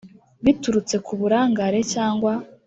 [0.45, 2.33] biturutse ku burangare cyangwa